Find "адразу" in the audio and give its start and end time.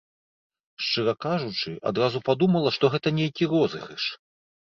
1.91-2.21